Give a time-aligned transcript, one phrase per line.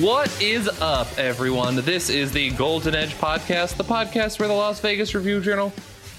[0.00, 1.74] What is up, everyone?
[1.74, 5.72] This is the Golden Edge podcast, the podcast where the Las Vegas Review Journal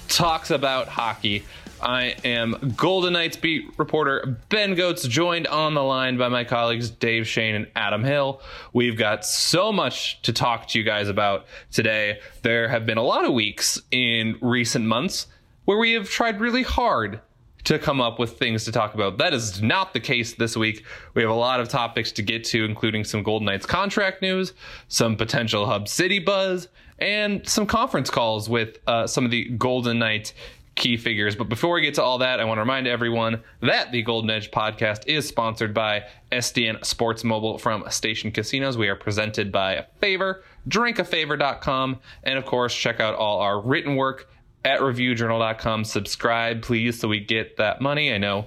[0.06, 1.44] talks about hockey.
[1.80, 6.90] I am Golden Knights beat reporter Ben Gotz, joined on the line by my colleagues
[6.90, 8.42] Dave Schoen and Adam Hill.
[8.74, 12.20] We've got so much to talk to you guys about today.
[12.42, 15.26] There have been a lot of weeks in recent months
[15.64, 17.20] where we have tried really hard
[17.64, 19.18] to come up with things to talk about.
[19.18, 20.84] That is not the case this week.
[21.14, 24.52] We have a lot of topics to get to, including some Golden Knights contract news,
[24.88, 29.98] some potential Hub City buzz, and some conference calls with uh, some of the Golden
[29.98, 30.34] Knights
[30.76, 31.36] key figures.
[31.36, 34.30] But before we get to all that, I want to remind everyone that the Golden
[34.30, 38.78] Edge podcast is sponsored by STN Sports Mobile from Station Casinos.
[38.78, 43.96] We are presented by a Favor, drinkafavor.com, and of course, check out all our written
[43.96, 44.30] work
[44.64, 45.84] at reviewjournal.com.
[45.84, 48.12] Subscribe, please, so we get that money.
[48.12, 48.46] I know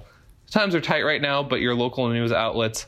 [0.50, 2.86] times are tight right now, but your local news outlets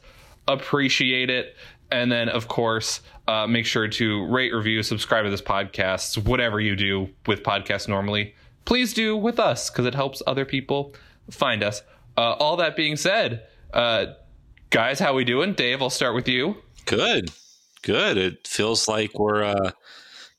[0.48, 1.56] appreciate it.
[1.90, 6.60] And then, of course, uh, make sure to rate, review, subscribe to this podcast, whatever
[6.60, 8.34] you do with podcasts normally.
[8.64, 10.94] Please do with us because it helps other people
[11.30, 11.82] find us.
[12.16, 14.06] Uh, all that being said, uh,
[14.70, 15.52] guys, how we doing?
[15.54, 16.56] Dave, I'll start with you.
[16.86, 17.30] Good,
[17.82, 18.16] good.
[18.16, 19.70] It feels like we're uh,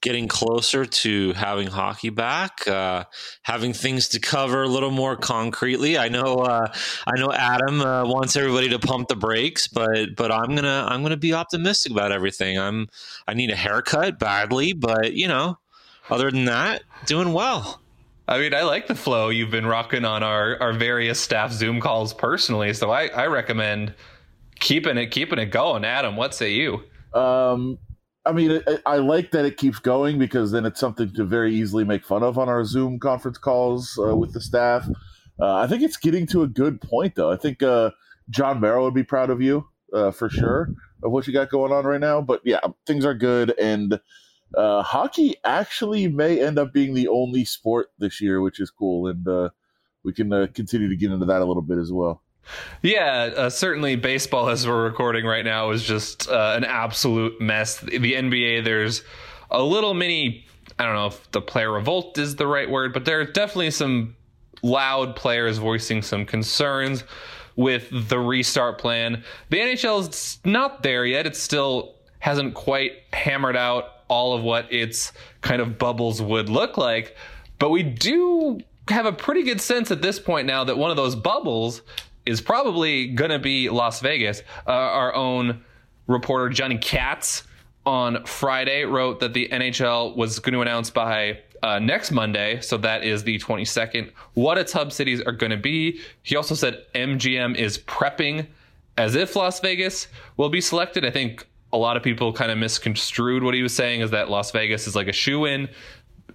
[0.01, 3.03] getting closer to having hockey back, uh,
[3.41, 5.97] having things to cover a little more concretely.
[5.97, 6.71] I know, uh,
[7.05, 11.01] I know Adam uh, wants everybody to pump the brakes, but but I'm gonna I'm
[11.01, 12.59] gonna be optimistic about everything.
[12.59, 12.87] I'm
[13.27, 15.57] I need a haircut badly, but you know,
[16.09, 17.81] other than that, doing well.
[18.29, 21.79] I mean, I like the flow you've been rocking on our, our various staff Zoom
[21.79, 22.73] calls personally.
[22.73, 23.93] So I, I recommend
[24.59, 25.85] keeping it keeping it going.
[25.85, 26.83] Adam, what say you?
[27.13, 27.77] Um,
[28.27, 31.55] I mean, I, I, like that it keeps going because then it's something to very
[31.55, 34.87] easily make fun of on our Zoom conference calls uh, with the staff.
[35.39, 37.31] Uh, I think it's getting to a good point, though.
[37.31, 37.91] I think uh,
[38.29, 40.69] Jon Merrill would be proud of you uh, for sure
[41.03, 42.19] of what you got going on right now.
[42.21, 43.99] But yeah, things are good, and
[44.55, 49.07] uh, hockey actually may end up being the only sport this year, which is cool,
[49.07, 49.49] and uh,
[50.03, 52.21] we can continue to get into that a little bit as well.
[52.81, 57.79] Yeah, uh, certainly baseball as we're recording right now is just uh, an absolute mess.
[57.79, 59.03] The NBA, there's
[59.51, 60.45] a little mini,
[60.79, 63.71] I don't know if the player revolt is the right word, but there are definitely
[63.71, 64.15] some
[64.63, 67.03] loud players voicing some concerns
[67.55, 69.23] with the restart plan.
[69.49, 71.25] The NHL is not there yet.
[71.25, 76.77] It still hasn't quite hammered out all of what its kind of bubbles would look
[76.77, 77.15] like,
[77.59, 78.59] but we do
[78.89, 81.81] have a pretty good sense at this point now that one of those bubbles
[82.27, 84.41] is probably going to be Las Vegas.
[84.67, 85.63] Uh, our own
[86.07, 87.43] reporter Johnny Katz
[87.85, 92.77] on Friday wrote that the NHL was going to announce by uh, next Monday, so
[92.77, 95.99] that is the 22nd, what its hub cities are going to be.
[96.21, 98.47] He also said MGM is prepping
[98.97, 101.05] as if Las Vegas will be selected.
[101.05, 104.29] I think a lot of people kind of misconstrued what he was saying is that
[104.29, 105.69] Las Vegas is like a shoe in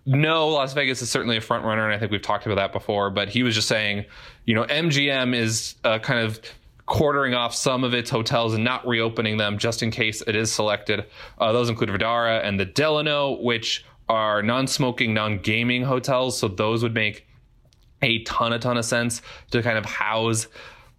[0.05, 2.73] no, Las Vegas is certainly a front runner, and I think we've talked about that
[2.73, 3.11] before.
[3.11, 4.05] But he was just saying,
[4.45, 6.41] you know, MGM is uh, kind of
[6.87, 10.53] quartering off some of its hotels and not reopening them just in case it is
[10.53, 11.07] selected.
[11.39, 16.37] Uh, those include Vdara and the Delano, which are non-smoking, non-gaming hotels.
[16.37, 17.27] So those would make
[18.03, 19.23] a ton, a ton of sense
[19.53, 20.49] to kind of house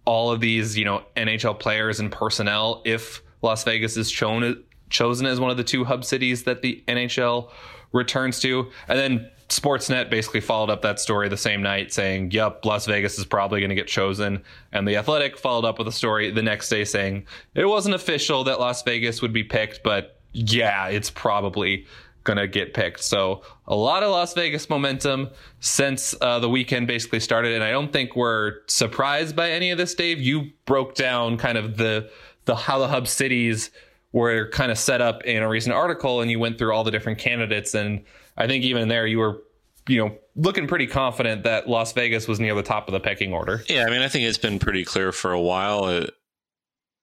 [0.06, 5.26] all of these, you know, NHL players and personnel if Las Vegas is chosen chosen
[5.26, 7.50] as one of the two hub cities that the NHL
[7.94, 8.70] returns to.
[8.88, 13.18] And then Sportsnet basically followed up that story the same night saying, Yep, Las Vegas
[13.18, 14.42] is probably going to get chosen.
[14.72, 18.44] And The Athletic followed up with a story the next day saying, It wasn't official
[18.44, 21.86] that Las Vegas would be picked, but yeah, it's probably
[22.24, 23.04] going to get picked.
[23.04, 25.28] So a lot of Las Vegas momentum
[25.60, 27.52] since uh, the weekend basically started.
[27.52, 30.20] And I don't think we're surprised by any of this, Dave.
[30.20, 32.10] You broke down kind of the,
[32.46, 33.70] the how hub cities
[34.14, 36.90] were kind of set up in a recent article and you went through all the
[36.90, 37.74] different candidates.
[37.74, 38.04] And
[38.36, 39.42] I think even there you were
[39.86, 43.34] you know, looking pretty confident that Las Vegas was near the top of the pecking
[43.34, 43.62] order.
[43.68, 45.84] Yeah, I mean, I think it's been pretty clear for a while.
[45.84, 46.06] Uh,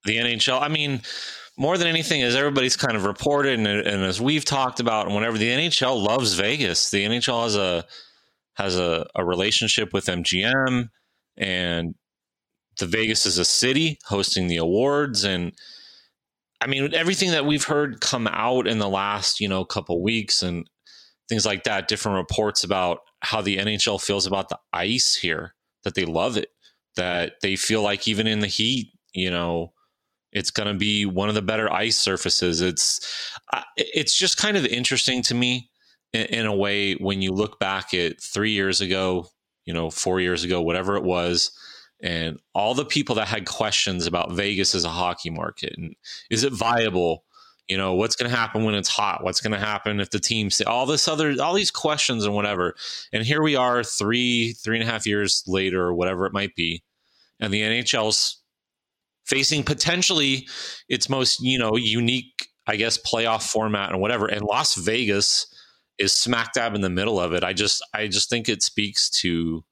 [0.05, 1.01] the NHL, I mean,
[1.57, 5.13] more than anything, as everybody's kind of reported and, and as we've talked about, and
[5.13, 7.85] whenever the NHL loves Vegas, the NHL has a
[8.55, 10.89] has a, a relationship with MGM,
[11.37, 11.95] and
[12.79, 15.51] the Vegas is a city hosting the awards, and
[16.61, 20.43] I mean everything that we've heard come out in the last you know couple weeks
[20.43, 20.69] and
[21.27, 25.95] things like that, different reports about how the NHL feels about the ice here, that
[25.95, 26.49] they love it,
[26.97, 29.71] that they feel like even in the heat, you know,
[30.33, 32.61] it's going to be one of the better ice surfaces.
[32.61, 32.99] It's
[33.77, 35.69] it's just kind of interesting to me
[36.13, 39.27] in, in a way when you look back at 3 years ago,
[39.65, 41.51] you know, 4 years ago, whatever it was,
[42.01, 45.95] and all the people that had questions about Vegas as a hockey market and
[46.29, 47.23] is it viable?
[47.67, 49.23] you know what's going to happen when it's hot?
[49.23, 52.35] What's going to happen if the team say all this other all these questions and
[52.35, 52.75] whatever.
[53.13, 56.53] And here we are three three and a half years later or whatever it might
[56.55, 56.83] be
[57.41, 58.41] and the nhl's
[59.25, 60.47] facing potentially
[60.87, 64.27] its most you know unique i guess playoff format and whatever.
[64.27, 65.47] And las vegas
[65.97, 67.43] is smack dab in the middle of it.
[67.43, 69.63] I just i just think it speaks to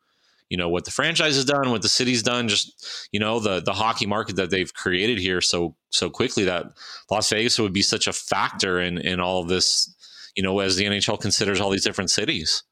[0.50, 3.62] you know what the franchise has done, what the city's done, just you know the
[3.62, 6.66] the hockey market that they've created here so so quickly that
[7.10, 9.96] Las Vegas would be such a factor in in all of this.
[10.36, 12.64] You know, as the NHL considers all these different cities.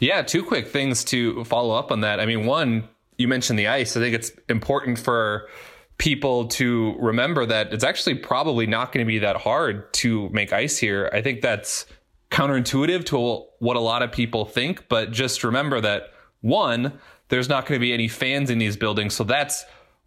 [0.00, 2.20] Yeah, two quick things to follow up on that.
[2.20, 3.96] I mean, one, you mentioned the ice.
[3.96, 5.48] I think it's important for
[5.98, 10.52] people to remember that it's actually probably not going to be that hard to make
[10.52, 11.10] ice here.
[11.12, 11.86] I think that's
[12.30, 16.10] counterintuitive to what a lot of people think, but just remember that
[16.40, 16.92] one,
[17.28, 19.14] there's not going to be any fans in these buildings.
[19.14, 19.64] So that's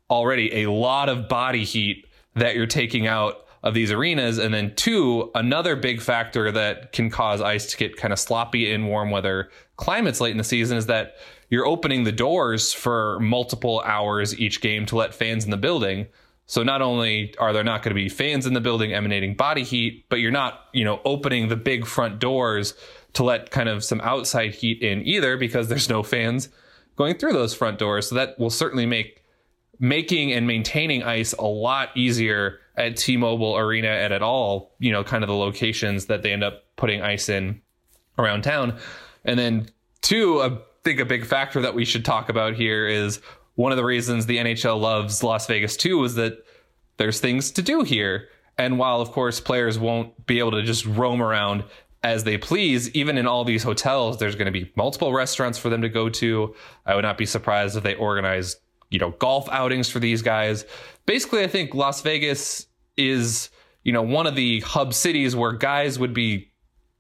[0.10, 2.06] already a lot of body heat
[2.36, 4.38] that you're taking out of these arenas.
[4.38, 8.72] And then two, another big factor that can cause ice to get kind of sloppy
[8.72, 11.16] in warm weather climates late in the season is that
[11.50, 16.08] you're opening the doors for multiple hours each game to let fans in the building.
[16.48, 19.64] So not only are there not going to be fans in the building emanating body
[19.64, 22.74] heat, but you're not, you know, opening the big front doors
[23.14, 26.50] to let kind of some outside heat in either because there's no fans
[26.96, 28.10] going through those front doors.
[28.10, 29.24] So that will certainly make
[29.80, 35.04] making and maintaining ice a lot easier at T-Mobile Arena and at all, you know,
[35.04, 37.62] kind of the locations that they end up putting ice in
[38.18, 38.78] around town.
[39.26, 39.68] And then
[40.02, 43.20] two, I think a big factor that we should talk about here is
[43.56, 46.44] one of the reasons the NHL loves Las Vegas too is that
[46.98, 48.30] there's things to do here.
[48.58, 51.64] And while of course players won't be able to just roam around
[52.04, 52.90] as they please.
[52.92, 56.10] Even in all these hotels, there's going to be multiple restaurants for them to go
[56.10, 56.56] to.
[56.86, 58.58] I would not be surprised if they organize,
[58.90, 60.66] you know, golf outings for these guys.
[61.06, 62.68] Basically, I think Las Vegas
[62.98, 63.50] is,
[63.84, 66.52] you know, one of the hub cities where guys would be,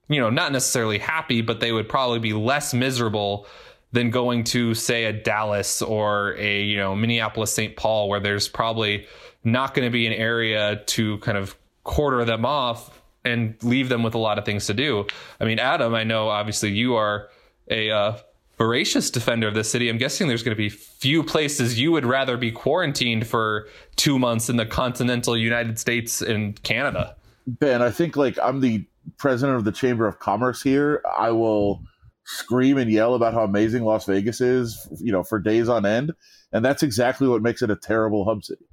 [0.07, 3.47] you know, not necessarily happy, but they would probably be less miserable
[3.93, 7.75] than going to say a Dallas or a, you know, Minneapolis, St.
[7.75, 9.05] Paul, where there's probably
[9.43, 14.03] not going to be an area to kind of quarter them off and leave them
[14.03, 15.05] with a lot of things to do.
[15.39, 17.29] I mean, Adam, I know obviously you are
[17.69, 18.17] a uh,
[18.57, 19.89] voracious defender of the city.
[19.89, 24.19] I'm guessing there's going to be few places you would rather be quarantined for two
[24.19, 27.15] months in the continental United States and Canada.
[27.47, 28.85] Ben, I think like I'm the
[29.17, 31.01] president of the Chamber of Commerce here.
[31.17, 31.81] I will
[32.23, 36.13] scream and yell about how amazing Las Vegas is, you know, for days on end,
[36.51, 38.65] and that's exactly what makes it a terrible hub city.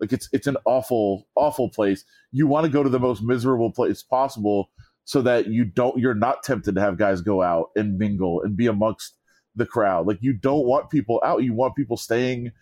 [0.00, 2.04] Like it's it's an awful awful place.
[2.32, 4.70] You want to go to the most miserable place possible
[5.04, 8.56] so that you don't you're not tempted to have guys go out and mingle and
[8.56, 9.14] be amongst
[9.54, 10.06] the crowd.
[10.06, 11.42] Like you don't want people out.
[11.42, 12.52] You want people staying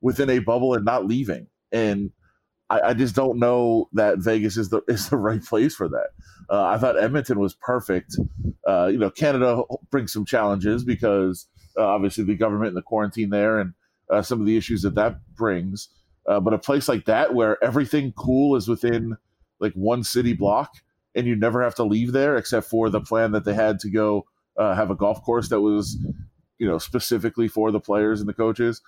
[0.00, 1.46] within a bubble and not leaving.
[1.72, 2.10] And
[2.70, 6.08] I, I just don't know that Vegas is the is the right place for that.
[6.50, 8.16] Uh, I thought Edmonton was perfect.
[8.66, 13.30] Uh, you know, Canada brings some challenges because uh, obviously the government and the quarantine
[13.30, 13.74] there and
[14.10, 15.88] uh, some of the issues that that brings.
[16.28, 19.16] Uh, but a place like that where everything cool is within
[19.60, 20.70] like one city block
[21.14, 23.90] and you never have to leave there except for the plan that they had to
[23.90, 24.24] go
[24.58, 25.96] uh, have a golf course that was
[26.58, 28.82] you know specifically for the players and the coaches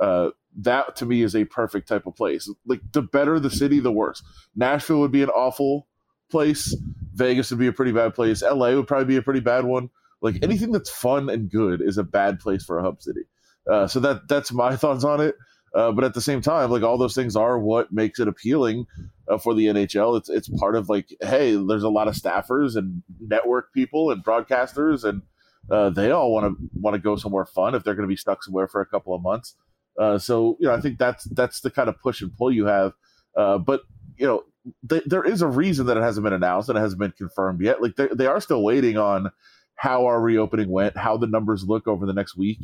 [0.00, 2.50] uh, that to me is a perfect type of place.
[2.66, 4.22] Like the better the city the worse.
[4.54, 5.86] Nashville would be an awful
[6.30, 6.76] place.
[7.14, 8.42] Vegas would be a pretty bad place.
[8.42, 9.90] La would probably be a pretty bad one.
[10.20, 13.22] Like anything that's fun and good is a bad place for a hub city.
[13.70, 15.34] Uh, so that that's my thoughts on it.
[15.74, 18.86] Uh, but at the same time, like all those things are what makes it appealing
[19.28, 20.16] uh, for the NHL.
[20.16, 24.24] It's it's part of like, hey, there's a lot of staffers and network people and
[24.24, 25.22] broadcasters, and
[25.68, 28.16] uh, they all want to want to go somewhere fun if they're going to be
[28.16, 29.56] stuck somewhere for a couple of months.
[29.98, 32.66] Uh, so you know, I think that's that's the kind of push and pull you
[32.66, 32.92] have.
[33.36, 33.82] Uh, but
[34.16, 34.44] you know,
[34.88, 37.60] th- there is a reason that it hasn't been announced and it hasn't been confirmed
[37.60, 37.82] yet.
[37.82, 39.32] Like they they are still waiting on
[39.74, 42.58] how our reopening went, how the numbers look over the next week.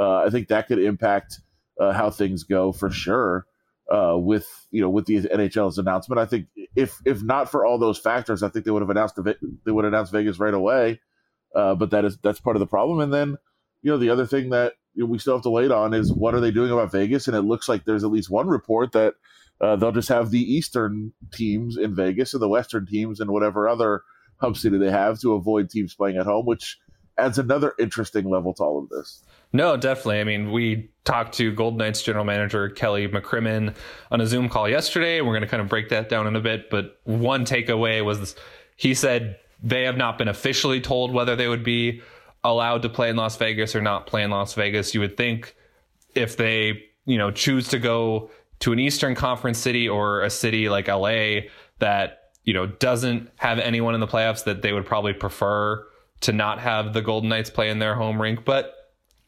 [0.00, 1.40] I think that could impact
[1.78, 3.46] uh, how things go for sure.
[3.90, 7.78] Uh, with you know with the NHL's announcement, I think if if not for all
[7.78, 11.00] those factors, I think they would have announced the, they would announce Vegas right away.
[11.54, 13.00] Uh, but that is that's part of the problem.
[13.00, 13.38] And then
[13.80, 16.12] you know the other thing that you know, we still have to wait on is
[16.12, 17.28] what are they doing about Vegas?
[17.28, 19.14] And it looks like there's at least one report that
[19.60, 23.68] uh, they'll just have the Eastern teams in Vegas and the Western teams and whatever
[23.68, 24.02] other
[24.40, 26.78] hub city they have to avoid teams playing at home, which
[27.18, 29.22] adds another interesting level to all of this.
[29.52, 30.20] No, definitely.
[30.20, 33.74] I mean, we talked to Golden Knights general manager Kelly McCrimmon
[34.10, 35.20] on a Zoom call yesterday.
[35.20, 36.70] We're going to kind of break that down in a bit.
[36.70, 38.34] But one takeaway was this,
[38.76, 42.02] he said they have not been officially told whether they would be
[42.44, 44.94] allowed to play in Las Vegas or not play in Las Vegas.
[44.94, 45.56] You would think
[46.14, 50.68] if they, you know, choose to go to an Eastern Conference city or a city
[50.68, 51.48] like LA
[51.78, 55.84] that, you know, doesn't have anyone in the playoffs that they would probably prefer
[56.20, 58.44] to not have the Golden Knights play in their home rink.
[58.44, 58.74] But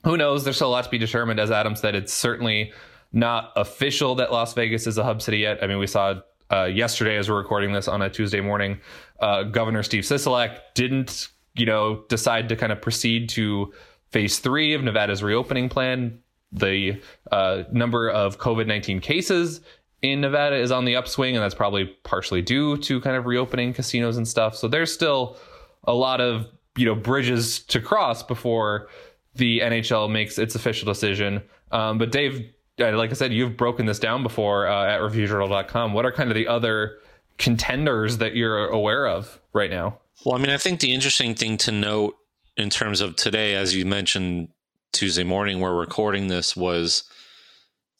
[0.04, 0.44] who knows?
[0.44, 1.38] There's still a lot to be determined.
[1.38, 2.72] As Adam said, it's certainly
[3.12, 5.62] not official that Las Vegas is a hub city yet.
[5.62, 6.20] I mean, we saw
[6.52, 8.80] uh, yesterday as we're recording this on a Tuesday morning,
[9.20, 13.72] uh, Governor Steve Sisolak didn't, you know, decide to kind of proceed to
[14.10, 16.18] phase three of Nevada's reopening plan.
[16.52, 19.60] The uh, number of COVID 19 cases
[20.02, 23.72] in Nevada is on the upswing, and that's probably partially due to kind of reopening
[23.72, 24.56] casinos and stuff.
[24.56, 25.36] So there's still
[25.84, 26.46] a lot of,
[26.76, 28.88] you know, bridges to cross before
[29.34, 31.42] the NHL makes its official decision.
[31.70, 32.50] Um, but Dave,
[32.80, 35.92] uh, like I said, you've broken this down before uh, at reviewjournal.com.
[35.92, 36.98] What are kind of the other
[37.38, 39.98] contenders that you're aware of right now?
[40.24, 42.16] Well, I mean, I think the interesting thing to note
[42.56, 44.48] in terms of today, as you mentioned
[44.92, 47.04] Tuesday morning, we're recording this, was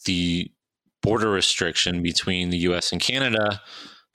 [0.04, 0.50] the
[1.02, 3.62] border restriction between the US and Canada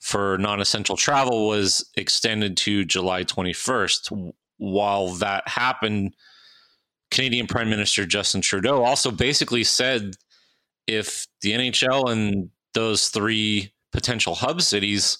[0.00, 4.32] for non essential travel was extended to July 21st.
[4.58, 6.14] While that happened,
[7.10, 10.16] Canadian Prime Minister Justin Trudeau also basically said
[10.86, 15.18] if the NHL and those three potential hub cities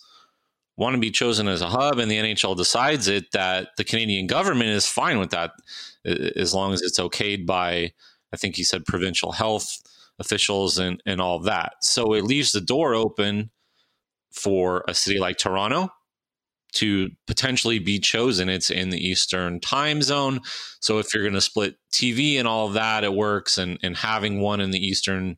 [0.77, 4.27] want to be chosen as a hub and the NHL decides it, that the Canadian
[4.27, 5.53] government is fine with that
[6.05, 7.93] as long as it's okayed by,
[8.33, 9.79] I think he said, provincial health
[10.19, 11.75] officials and, and all that.
[11.81, 13.51] So it leaves the door open
[14.31, 15.89] for a city like Toronto
[16.77, 18.49] to potentially be chosen.
[18.49, 20.41] It's in the Eastern time zone.
[20.81, 23.59] So if you're going to split TV and all of that, it works.
[23.59, 25.37] And, and having one in the Eastern,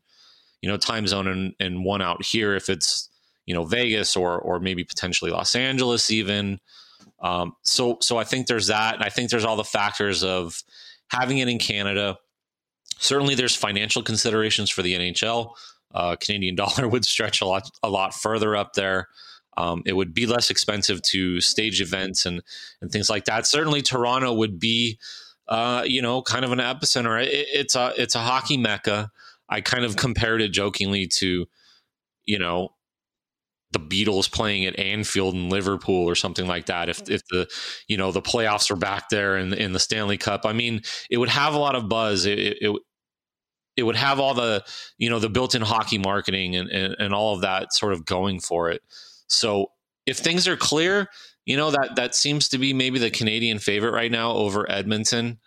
[0.61, 3.09] you know, time zone and, and one out here, if it's,
[3.47, 6.59] you know, Vegas or, or maybe potentially Los Angeles even.
[7.21, 8.95] Um, so, so I think there's that.
[8.95, 10.62] And I think there's all the factors of
[11.11, 12.16] having it in Canada.
[12.99, 15.52] Certainly there's financial considerations for the NHL.
[15.95, 19.09] Uh, Canadian dollar would stretch a lot, a lot further up there.
[19.59, 22.43] Um, it would be less expensive to stage events and
[22.81, 23.47] and things like that.
[23.47, 24.99] Certainly, Toronto would be,
[25.49, 27.21] uh, you know, kind of an epicenter.
[27.21, 29.11] It, it's a it's a hockey mecca.
[29.49, 31.47] I kind of compared it jokingly to,
[32.25, 32.69] you know,
[33.73, 36.88] the Beatles playing at Anfield in Liverpool or something like that.
[36.88, 37.49] If if the
[37.88, 41.19] you know the playoffs are back there in in the Stanley Cup, I mean, it
[41.19, 42.27] would have a lot of buzz.
[42.27, 42.77] It, it,
[43.77, 44.65] it would have all the
[44.99, 48.38] you know the built-in hockey marketing and, and, and all of that sort of going
[48.38, 48.83] for it.
[49.28, 49.73] So
[50.06, 51.08] if things are clear,
[51.47, 55.38] you know that that seems to be maybe the Canadian favorite right now over Edmonton.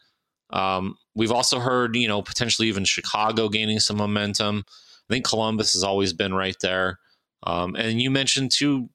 [0.50, 4.64] Um, we've also heard, you know, potentially even Chicago gaining some momentum.
[4.68, 7.00] I think Columbus has always been right there.
[7.44, 8.90] Um, and you mentioned too,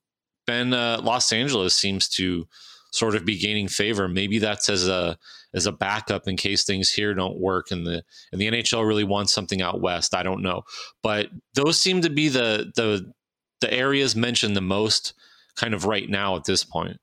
[0.47, 2.47] Ben, uh, Los Angeles seems to
[2.93, 4.09] sort of be gaining favor.
[4.09, 5.19] Maybe that's as a
[5.55, 8.03] as a backup in case things here don't work and the
[8.33, 10.15] and the NHL really wants something out west.
[10.15, 10.63] I don't know,
[11.03, 13.13] but those seem to be the the
[13.61, 15.15] the areas mentioned the most
[15.57, 16.99] kind of right now at this point.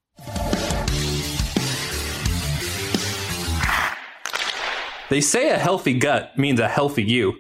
[5.10, 7.36] They say a healthy gut means a healthy you.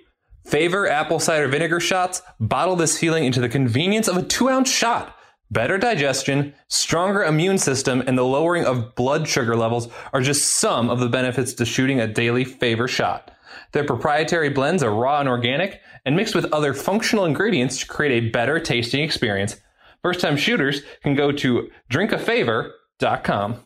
[0.45, 4.69] Favor apple cider vinegar shots bottle this feeling into the convenience of a two ounce
[4.69, 5.15] shot.
[5.49, 10.89] Better digestion, stronger immune system, and the lowering of blood sugar levels are just some
[10.89, 13.31] of the benefits to shooting a daily favor shot.
[13.73, 18.23] Their proprietary blends are raw and organic and mixed with other functional ingredients to create
[18.23, 19.57] a better tasting experience.
[20.03, 23.65] First time shooters can go to drinkafavor.com.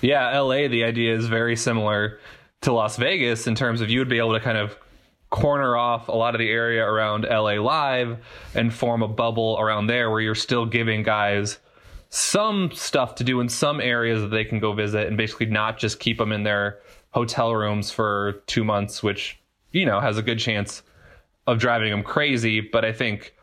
[0.00, 2.18] Yeah, LA, the idea is very similar
[2.62, 4.76] to Las Vegas in terms of you would be able to kind of
[5.30, 8.18] corner off a lot of the area around LA Live
[8.54, 11.58] and form a bubble around there where you're still giving guys
[12.10, 15.78] some stuff to do in some areas that they can go visit and basically not
[15.78, 16.78] just keep them in their
[17.12, 19.38] hotel rooms for two months, which,
[19.70, 20.82] you know, has a good chance
[21.46, 22.60] of driving them crazy.
[22.60, 23.34] But I think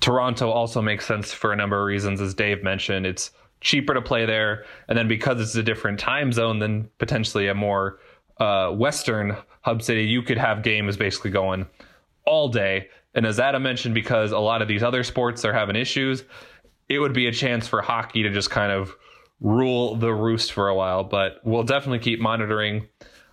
[0.00, 3.06] Toronto also makes sense for a number of reasons, as Dave mentioned.
[3.06, 3.30] It's
[3.60, 4.64] cheaper to play there.
[4.88, 7.98] And then because it's a different time zone than potentially a more
[8.38, 11.66] uh, Western hub city, you could have games basically going
[12.24, 12.88] all day.
[13.14, 16.24] And as Adam mentioned, because a lot of these other sports are having issues,
[16.88, 18.94] it would be a chance for hockey to just kind of
[19.40, 21.02] rule the roost for a while.
[21.04, 22.86] But we'll definitely keep monitoring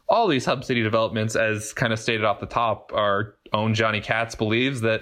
[0.08, 2.92] all these hub city developments, as kind of stated off the top.
[2.94, 5.02] Our own Johnny Katz believes that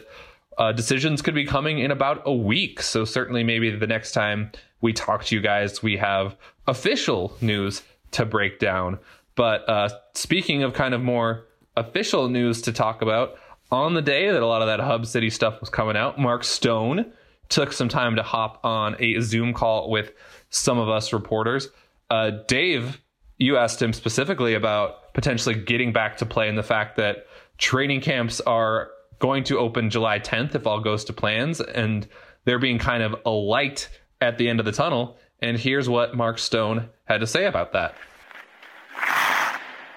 [0.58, 2.82] uh, decisions could be coming in about a week.
[2.82, 6.36] So certainly, maybe the next time we talk to you guys, we have
[6.68, 7.82] official news
[8.12, 9.00] to break down.
[9.36, 13.36] But uh, speaking of kind of more official news to talk about,
[13.72, 16.44] on the day that a lot of that Hub City stuff was coming out, Mark
[16.44, 17.12] Stone
[17.50, 20.12] took some time to hop on a Zoom call with
[20.50, 21.70] some of us reporters.
[22.10, 23.02] Uh, Dave,
[23.38, 28.02] you asked him specifically about potentially getting back to play and the fact that training
[28.02, 32.08] camps are going to open July 10th if all goes to plans, and
[32.46, 33.90] there being kind of a light
[34.22, 35.18] at the end of the tunnel.
[35.40, 37.96] And here's what Mark Stone had to say about that.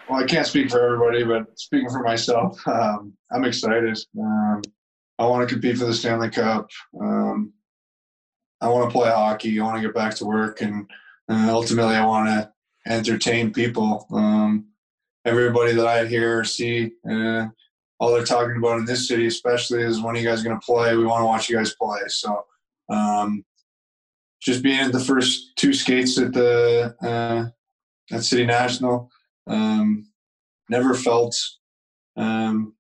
[0.09, 3.99] Well, I can't speak for everybody, but speaking for myself, um, I'm excited.
[4.19, 4.63] Um,
[5.19, 6.69] I want to compete for the Stanley Cup.
[7.01, 7.53] Um,
[8.61, 9.59] I want to play hockey.
[9.59, 10.89] I want to get back to work, and
[11.29, 12.53] uh, ultimately, I want to
[12.87, 14.07] entertain people.
[14.13, 14.67] Um,
[15.25, 17.47] everybody that I hear, or see, uh,
[17.99, 20.65] all they're talking about in this city, especially, is when are you guys going to
[20.65, 20.97] play?
[20.97, 22.01] We want to watch you guys play.
[22.09, 22.45] So,
[22.89, 23.45] um,
[24.41, 29.11] just being at the first two skates at the uh, at City National,
[29.47, 30.07] um,
[30.69, 31.37] never felt
[32.17, 32.75] um,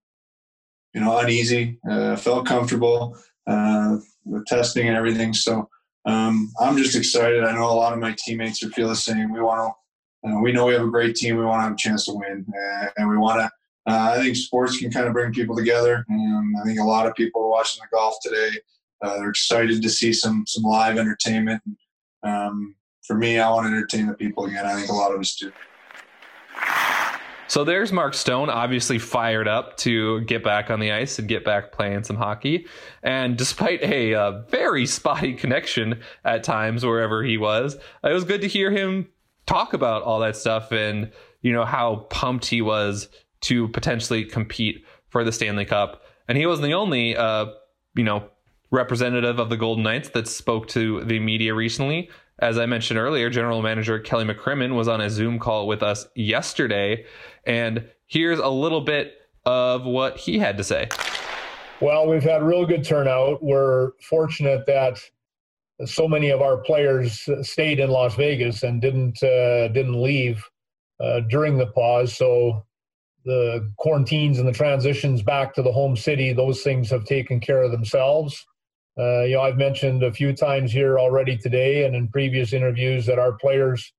[0.94, 1.78] you know uneasy.
[1.90, 5.32] Uh, felt comfortable uh, with testing and everything.
[5.32, 5.69] So
[6.04, 7.45] um, I'm just excited.
[7.45, 9.32] I know a lot of my teammates are feel the same.
[9.32, 9.85] We want to.
[10.26, 11.36] Uh, we know we have a great team.
[11.36, 12.45] We want to have a chance to win,
[12.97, 13.50] and we want to
[13.86, 16.04] uh, I think sports can kind of bring people together.
[16.10, 18.50] I think a lot of people are watching the golf today.
[19.02, 21.62] Uh, they're excited to see some some live entertainment.
[22.23, 24.67] Um, for me, I want to entertain the people again.
[24.67, 25.52] I think a lot of us do.
[27.49, 31.45] So there's Mark Stone, obviously fired up to get back on the ice and get
[31.45, 32.67] back playing some hockey.
[33.04, 38.41] And despite a uh, very spotty connection at times wherever he was, it was good
[38.41, 39.06] to hear him
[39.47, 41.11] talk about all that stuff and
[41.43, 43.09] you know how pumped he was
[43.43, 46.02] to potentially compete for the Stanley Cup.
[46.28, 47.47] And he wasn't the only, uh,
[47.95, 48.28] you know,
[48.71, 52.11] representative of the Golden Knights that spoke to the media recently.
[52.39, 56.06] As I mentioned earlier, General Manager Kelly McCrimmon was on a Zoom call with us
[56.15, 57.06] yesterday.
[57.47, 60.89] And here's a little bit of what he had to say.
[61.80, 63.43] Well, we've had real good turnout.
[63.43, 64.99] We're fortunate that
[65.84, 70.43] so many of our players stayed in Las Vegas and didn't uh, didn't leave
[71.00, 72.17] uh, during the pause.
[72.17, 72.65] So
[73.25, 77.62] the quarantines and the transitions back to the home city, those things have taken care
[77.62, 78.47] of themselves.
[78.99, 83.04] Uh, you know, I've mentioned a few times here already today and in previous interviews
[83.06, 83.93] that our players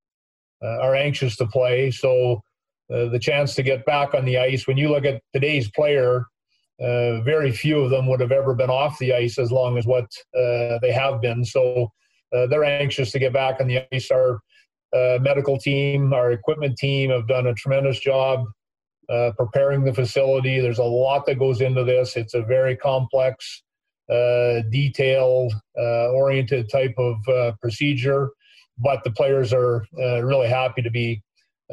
[0.63, 1.91] uh, are anxious to play.
[1.91, 2.41] So
[2.91, 6.25] uh, the chance to get back on the ice, when you look at today's player,
[6.79, 9.85] uh, very few of them would have ever been off the ice as long as
[9.85, 11.43] what uh, they have been.
[11.43, 11.91] So
[12.35, 14.11] uh, they're anxious to get back on the ice.
[14.11, 14.39] Our
[15.19, 18.45] medical team, our equipment team have done a tremendous job
[19.09, 20.59] uh, preparing the facility.
[20.59, 22.17] There's a lot that goes into this.
[22.17, 23.63] It's a very complex,
[24.09, 28.31] uh, detailed, uh, oriented type of uh, procedure,
[28.77, 31.21] but the players are uh, really happy to be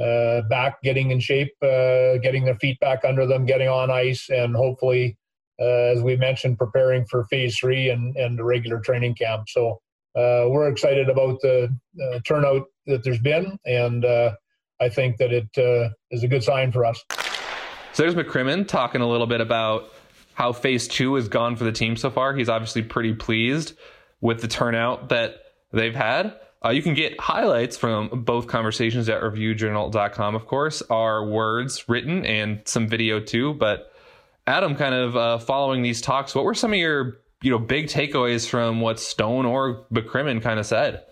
[0.01, 4.29] uh, back, getting in shape, uh, getting their feet back under them, getting on ice,
[4.31, 5.17] and hopefully,
[5.61, 9.49] uh, as we mentioned, preparing for phase three and, and the regular training camp.
[9.49, 9.81] So
[10.17, 11.75] uh, we're excited about the
[12.27, 14.05] turnout that there's been, and
[14.81, 15.49] I think that it
[16.11, 17.03] is a good sign for us.
[17.93, 19.93] So there's McCrimmon talking a little bit about
[20.35, 22.35] how phase two has gone for the team so far.
[22.35, 23.75] He's obviously pretty pleased
[24.21, 25.37] with the turnout that
[25.73, 26.35] they've had.
[26.65, 32.25] Uh, you can get highlights from both conversations at reviewjournal.com, of course, our words written
[32.25, 33.55] and some video too.
[33.55, 33.93] But
[34.47, 37.87] Adam, kind of uh, following these talks, what were some of your you know big
[37.87, 41.03] takeaways from what Stone or McCrimmon kind of said?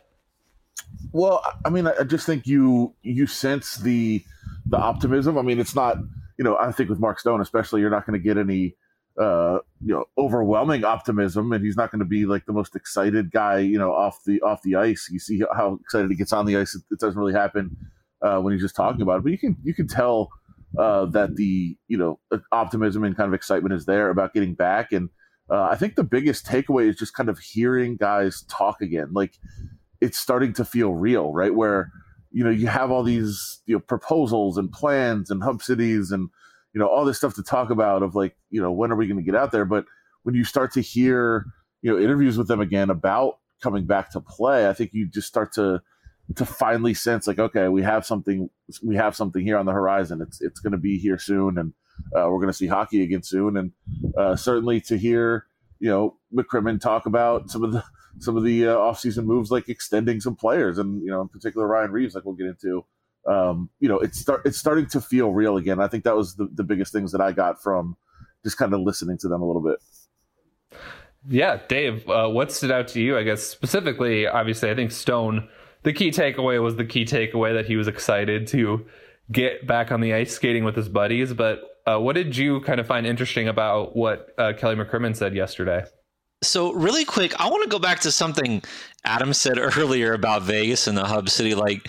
[1.13, 4.25] Well, I mean, I just think you you sense the
[4.67, 5.37] the optimism.
[5.37, 5.99] I mean, it's not
[6.43, 8.75] you know, I think with Mark Stone, especially, you're not going to get any,
[9.19, 13.31] uh, you know, overwhelming optimism, and he's not going to be like the most excited
[13.31, 15.09] guy, you know, off the off the ice.
[15.11, 17.77] You see how excited he gets on the ice; it, it doesn't really happen
[18.23, 19.25] uh, when he's just talking about it.
[19.25, 20.31] But you can you can tell
[20.79, 22.21] uh, that the you know
[22.53, 24.93] optimism and kind of excitement is there about getting back.
[24.93, 25.11] And
[25.51, 29.13] uh, I think the biggest takeaway is just kind of hearing guys talk again.
[29.13, 29.35] Like
[30.01, 31.55] it's starting to feel real, right?
[31.55, 31.91] Where
[32.31, 36.31] you know you have all these you know proposals and plans and hub cities and
[36.75, 39.07] you know all this stuff to talk about of like you know when are we
[39.07, 39.65] going to get out there?
[39.65, 39.85] But
[40.23, 41.47] when you start to hear
[41.83, 45.29] you know interviews with them again about coming back to play i think you just
[45.29, 45.81] start to
[46.35, 48.49] to finally sense like okay we have something
[48.83, 50.21] we have something here on the horizon.
[50.23, 51.73] It's it's going to be here soon and
[52.17, 53.57] uh, we're going to see hockey again soon.
[53.57, 53.73] And
[54.17, 55.47] uh, certainly to hear
[55.79, 57.85] you know mccrimmon talk about some of the
[58.19, 61.67] some of the uh, offseason moves like extending some players and you know in particular
[61.67, 62.85] ryan reaves like we'll get into
[63.27, 66.35] um, you know it's start it's starting to feel real again i think that was
[66.37, 67.97] the, the biggest things that i got from
[68.45, 69.79] just kind of listening to them a little bit
[71.29, 75.49] yeah dave uh, what stood out to you i guess specifically obviously i think stone
[75.83, 78.87] the key takeaway was the key takeaway that he was excited to
[79.31, 81.33] get back on the ice skating with his buddies.
[81.33, 85.35] But uh, what did you kind of find interesting about what uh, Kelly McCrimmon said
[85.35, 85.85] yesterday?
[86.43, 88.63] So, really quick, I want to go back to something
[89.05, 91.55] Adam said earlier about Vegas and the hub city.
[91.55, 91.89] Like,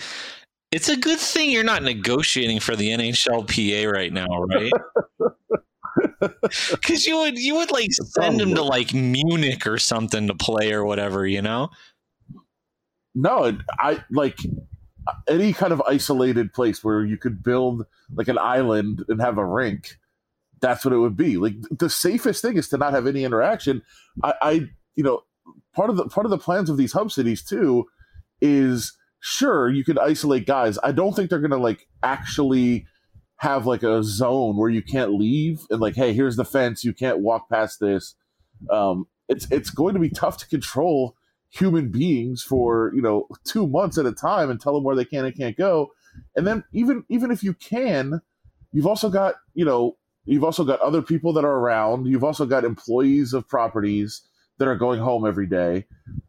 [0.74, 4.72] it's a good thing you're not negotiating for the NHLPA right now, right?
[6.70, 10.72] Because you would you would like send him to like Munich or something to play
[10.72, 11.70] or whatever, you know?
[13.14, 14.38] no, I like
[15.28, 19.44] any kind of isolated place where you could build like an island and have a
[19.44, 19.98] rink.
[20.60, 21.36] That's what it would be.
[21.36, 23.82] Like the safest thing is to not have any interaction.
[24.22, 24.52] I, I
[24.96, 25.22] you know,
[25.74, 27.86] part of the part of the plans of these hub cities too
[28.40, 30.78] is sure you could isolate guys.
[30.82, 32.86] I don't think they're gonna like actually
[33.38, 36.92] have like a zone where you can't leave and like, hey, here's the fence, you
[36.92, 38.14] can't walk past this.
[38.70, 41.16] Um, it's it's going to be tough to control
[41.48, 45.04] human beings for you know two months at a time and tell them where they
[45.04, 45.90] can and can't go
[46.36, 48.20] and then even even if you can
[48.72, 52.44] you've also got you know you've also got other people that are around you've also
[52.44, 54.22] got employees of properties
[54.58, 55.86] that are going home every day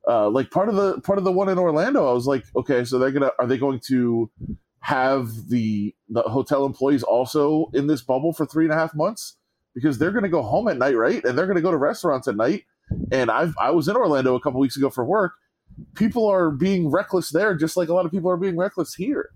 [0.08, 2.84] uh, like part of the part of the one in orlando i was like okay
[2.84, 4.30] so they're gonna are they going to
[4.80, 9.38] have the the hotel employees also in this bubble for three and a half months
[9.74, 12.36] because they're to go home at night right and they're to go to restaurants at
[12.36, 12.64] night
[13.12, 15.34] and I've I was in Orlando a couple weeks ago for work.
[15.96, 19.32] People are being reckless there, just like a lot of people are being reckless here.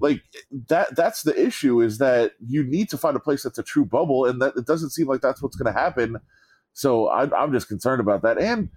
[0.00, 0.22] Like
[0.68, 3.84] that that's the issue is that you need to find a place that's a true
[3.84, 6.16] bubble, and that it doesn't seem like that's what's to happen.
[6.76, 8.68] So I, I'm just concerned about that, and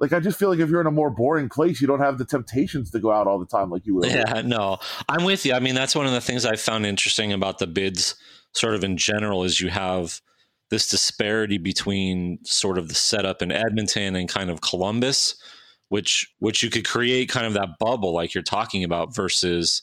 [0.00, 2.18] like I just feel like if you're in a more boring place, you don't have
[2.18, 4.10] the temptations to go out all the time like you would.
[4.10, 5.54] Yeah, no, I'm with you.
[5.54, 8.16] I mean, that's one of the things I found interesting about the bids,
[8.52, 10.20] sort of in general, is you have
[10.70, 15.36] this disparity between sort of the setup in Edmonton and kind of Columbus,
[15.90, 19.82] which which you could create kind of that bubble like you're talking about versus,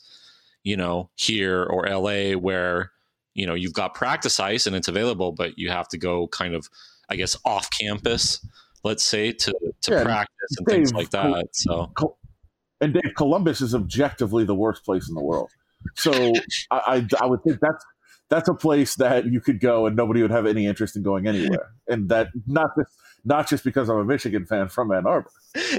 [0.62, 2.92] you know, here or LA where,
[3.32, 6.54] you know, you've got practice ice and it's available, but you have to go kind
[6.54, 6.68] of,
[7.12, 8.44] I guess, off campus,
[8.84, 11.48] let's say, to to yeah, practice and Dave, things like that.
[11.52, 11.92] So
[12.80, 15.50] and Dave, Columbus is objectively the worst place in the world.
[15.94, 16.32] So
[16.70, 17.84] I, I, I would think that's
[18.28, 21.26] that's a place that you could go and nobody would have any interest in going
[21.26, 21.70] anywhere.
[21.86, 22.90] And that not just
[23.24, 25.30] not just because I'm a Michigan fan from Ann Arbor.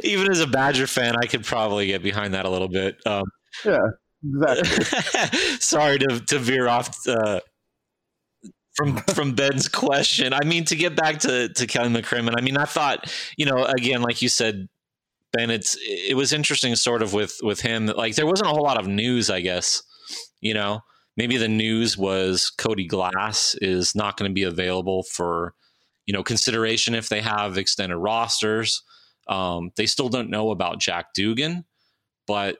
[0.04, 2.98] Even as a Badger fan, I could probably get behind that a little bit.
[3.06, 3.26] Um,
[3.66, 3.80] yeah,
[4.24, 5.58] exactly.
[5.60, 7.42] sorry to to veer off uh,
[8.76, 10.34] from from Ben's question.
[10.34, 12.36] I mean, to get back to to Kelly McCrimmon.
[12.38, 14.68] I mean, I thought you know again, like you said,
[15.32, 17.88] Ben, it's it was interesting, sort of with with him.
[17.88, 19.84] Like there wasn't a whole lot of news, I guess.
[20.42, 20.82] You know,
[21.18, 25.54] maybe the news was Cody Glass is not going to be available for
[26.06, 28.84] you know consideration if they have extended rosters.
[29.28, 31.66] Um, they still don't know about Jack Dugan,
[32.28, 32.58] but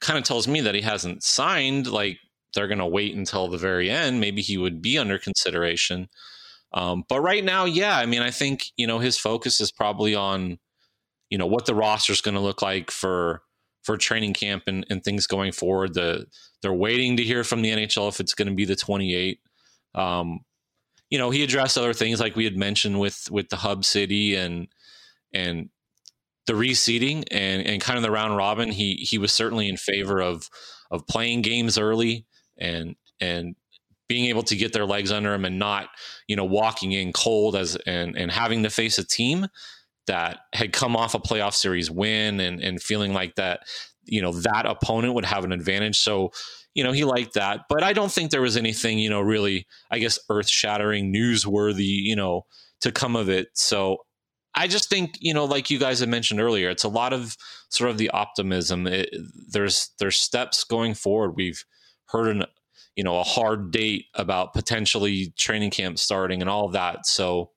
[0.00, 1.86] kind of tells me that he hasn't signed.
[1.86, 2.18] Like
[2.58, 4.18] they're going to wait until the very end.
[4.18, 6.08] Maybe he would be under consideration.
[6.72, 10.16] Um, but right now, yeah, I mean, I think you know his focus is probably
[10.16, 10.58] on
[11.30, 13.42] you know what the roster is going to look like for
[13.84, 15.94] for training camp and, and things going forward.
[15.94, 16.26] The
[16.60, 19.38] they're waiting to hear from the NHL if it's going to be the 28.
[19.94, 20.40] Um,
[21.08, 24.34] you know, he addressed other things like we had mentioned with with the hub city
[24.34, 24.66] and
[25.32, 25.70] and
[26.48, 28.72] the reseeding and and kind of the round robin.
[28.72, 30.50] He he was certainly in favor of
[30.90, 32.26] of playing games early
[32.58, 33.56] and and
[34.08, 35.90] being able to get their legs under them and not
[36.26, 39.46] you know walking in cold as and and having to face a team
[40.06, 43.60] that had come off a playoff series win and and feeling like that
[44.04, 45.98] you know that opponent would have an advantage.
[45.98, 46.32] So
[46.74, 47.62] you know he liked that.
[47.68, 52.02] But i don't think there was anything you know really i guess earth shattering newsworthy
[52.02, 52.46] you know
[52.80, 53.48] to come of it.
[53.54, 53.98] So
[54.54, 57.36] i just think you know like you guys had mentioned earlier it's a lot of
[57.68, 58.86] sort of the optimism.
[58.86, 59.14] It,
[59.50, 61.36] there's there's steps going forward.
[61.36, 61.64] We've
[62.08, 62.44] heard an
[62.96, 67.06] you know a hard date about potentially training camp starting and all of that.
[67.06, 67.50] So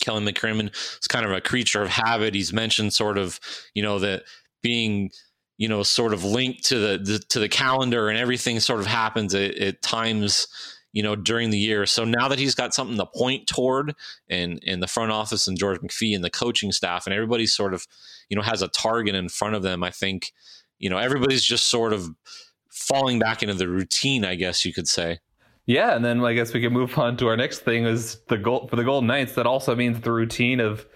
[0.00, 2.34] Kelly McCrimmon is kind of a creature of habit.
[2.34, 3.40] He's mentioned sort of
[3.74, 4.24] you know that
[4.62, 5.10] being
[5.58, 8.86] you know sort of linked to the, the to the calendar and everything sort of
[8.86, 10.46] happens at, at times
[10.92, 11.86] you know, during the year.
[11.86, 13.94] So now that he's got something to point toward
[14.28, 17.74] and in the front office and George McPhee and the coaching staff and everybody sort
[17.74, 17.86] of,
[18.28, 20.32] you know, has a target in front of them, I think,
[20.78, 22.10] you know, everybody's just sort of
[22.88, 25.18] falling back into the routine, I guess you could say.
[25.66, 28.36] Yeah, and then I guess we can move on to our next thing is the
[28.36, 29.34] goal for the Golden Knights.
[29.34, 30.86] That also means the routine of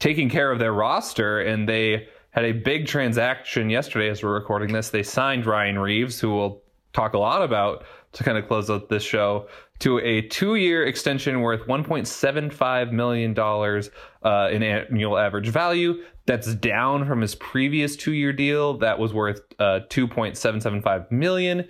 [0.00, 4.72] taking care of their roster, and they had a big transaction yesterday as we're recording
[4.72, 4.90] this.
[4.90, 8.88] They signed Ryan Reaves, who we'll talk a lot about to kind of close out
[8.88, 9.48] this show
[9.80, 13.90] to a two-year extension worth 1.75 million dollars
[14.22, 16.02] uh, in annual average value.
[16.26, 21.68] That's down from his previous two-year deal that was worth uh, 2.775 million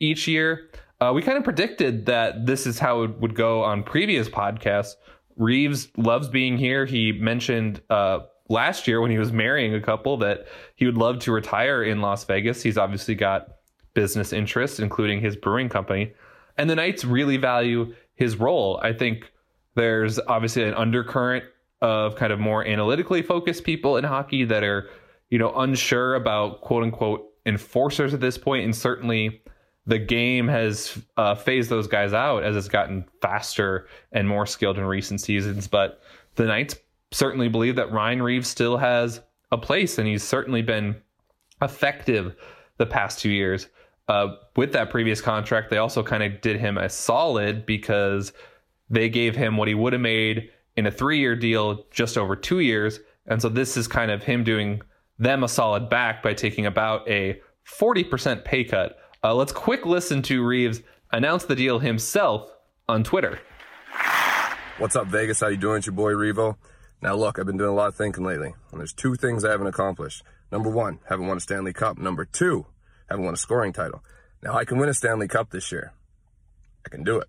[0.00, 0.70] each year.
[1.00, 4.94] Uh, we kind of predicted that this is how it would go on previous podcasts.
[5.36, 6.86] Reaves loves being here.
[6.86, 11.20] He mentioned uh, last year when he was marrying a couple that he would love
[11.20, 12.62] to retire in Las Vegas.
[12.62, 13.48] He's obviously got
[13.94, 16.12] business interests, including his brewing company.
[16.56, 18.80] And the Knights really value his role.
[18.82, 19.30] I think
[19.76, 21.44] there's obviously an undercurrent
[21.80, 24.88] of kind of more analytically focused people in hockey that are,
[25.30, 28.64] you know, unsure about quote unquote enforcers at this point.
[28.64, 29.42] And certainly
[29.86, 34.78] the game has uh, phased those guys out as it's gotten faster and more skilled
[34.78, 35.66] in recent seasons.
[35.66, 36.02] But
[36.34, 36.76] the Knights
[37.10, 40.96] certainly believe that Ryan Reaves still has a place and he's certainly been
[41.62, 42.34] effective
[42.76, 43.68] the past two years
[44.08, 48.32] uh, with that previous contract, they also kind of did him a solid because
[48.88, 52.36] they gave him what he would have made in a three year deal just over
[52.36, 53.00] two years.
[53.26, 54.80] And so this is kind of him doing
[55.18, 58.96] them a solid back by taking about a 40% pay cut.
[59.24, 62.48] Uh, let's quick listen to Reaves announce the deal himself
[62.88, 63.40] on Twitter.
[64.78, 65.40] What's up, Vegas?
[65.40, 65.78] How you doing?
[65.78, 66.54] It's your boy Reavo.
[67.02, 69.50] Now, look, I've been doing a lot of thinking lately, and there's two things I
[69.50, 70.22] haven't accomplished.
[70.52, 71.98] Number one, haven't won a Stanley Cup.
[71.98, 72.66] Number two,
[73.10, 74.04] haven't won a scoring title.
[74.44, 75.92] Now I can win a Stanley Cup this year.
[76.86, 77.26] I can do it.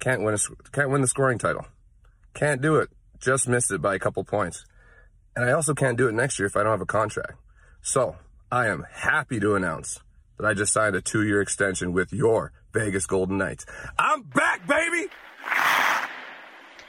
[0.00, 0.38] Can't win a,
[0.72, 1.64] can't win the scoring title.
[2.36, 2.90] Can't do it.
[3.18, 4.66] Just missed it by a couple points.
[5.34, 7.38] And I also can't do it next year if I don't have a contract.
[7.80, 8.16] So
[8.52, 10.00] I am happy to announce
[10.38, 13.64] that I just signed a two year extension with your Vegas Golden Knights.
[13.98, 15.08] I'm back, baby!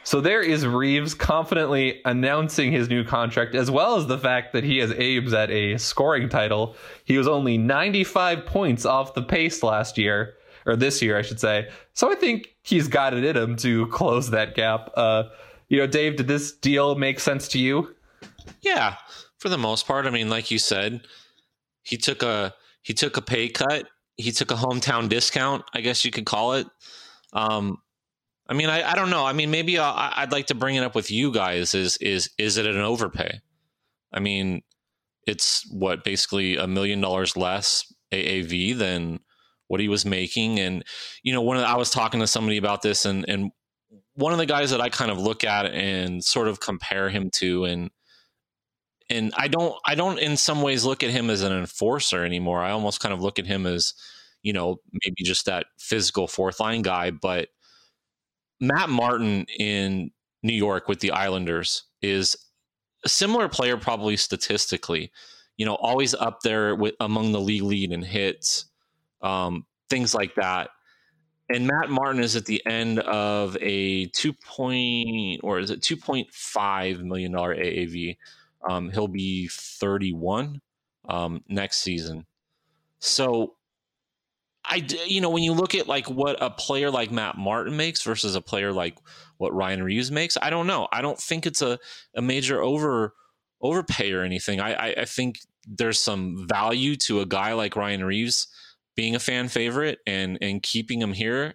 [0.04, 4.66] So there is Reaves confidently announcing his new contract, as well as the fact that
[4.66, 6.76] he has aims at a scoring title.
[7.06, 10.37] He was only 95 points off the pace last year,
[10.68, 11.70] or this year, I should say.
[11.94, 14.92] So I think he's got it in him to close that gap.
[14.96, 15.24] Uh,
[15.70, 17.96] you know, Dave, did this deal make sense to you?
[18.62, 18.96] Yeah,
[19.40, 20.06] for the most part.
[20.06, 21.02] I mean, like you said,
[21.82, 23.88] he took a he took a pay cut.
[24.18, 26.68] He took a hometown discount, I guess you could call it.
[27.34, 27.78] Um,
[28.50, 29.26] I mean, I, I don't know.
[29.26, 31.76] I mean, maybe i would like to bring it up with you guys.
[31.76, 33.42] Is is is it an overpay?
[34.12, 34.64] I mean,
[35.28, 39.20] it's what basically a million dollars less AAV than
[39.68, 40.84] what he was making, and
[41.24, 43.52] you know, one of the, I was talking to somebody about this, and and
[44.16, 47.30] one of the guys that I kind of look at and sort of compare him
[47.36, 47.92] to, and
[49.10, 52.62] and I don't I don't in some ways look at him as an enforcer anymore.
[52.62, 53.94] I almost kind of look at him as
[54.42, 57.50] you know maybe just that physical fourth line guy, but
[58.60, 60.12] Matt Martin in
[60.44, 62.36] New York with the Islanders is
[63.04, 65.12] a similar player, probably statistically.
[65.58, 68.66] You know, always up there with among the league lead in hits,
[69.22, 70.70] um, things like that.
[71.50, 75.96] And Matt Martin is at the end of a two point or is it two
[75.96, 78.18] point five million dollar AAV.
[78.70, 80.62] Um, he'll be thirty one
[81.08, 82.26] um, next season.
[83.00, 83.56] So
[84.66, 88.04] I, you know, when you look at like what a player like Matt Martin makes
[88.04, 88.98] versus a player like
[89.38, 90.90] what Ryan Reaves makes, I don't know.
[90.92, 91.80] I don't think it's a,
[92.16, 93.14] a major over
[93.62, 94.60] overpay or anything.
[94.60, 98.48] I, I, I think there's some value to a guy like Ryan Reaves
[98.98, 101.54] being a fan favorite and and keeping him here.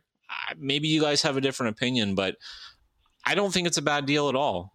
[0.56, 2.36] Maybe you guys have a different opinion, but
[3.26, 4.72] I don't think it's a bad deal at all.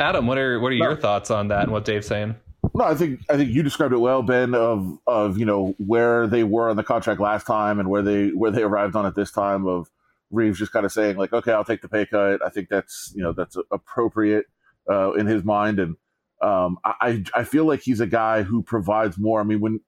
[0.00, 2.36] Adam, what are what are your thoughts on that and what Dave's saying?
[2.74, 4.54] No, I think I think you described it well, Ben.
[4.54, 8.28] Of of you know where they were on the contract last time and where they
[8.28, 9.66] where they arrived on at this time.
[9.66, 9.90] Of
[10.30, 12.40] Reaves just kind of saying like, okay, I'll take the pay cut.
[12.44, 14.46] I think that's you know that's appropriate
[14.88, 15.96] uh, in his mind, and
[16.40, 19.40] um, I I feel like he's a guy who provides more.
[19.40, 19.80] I mean, when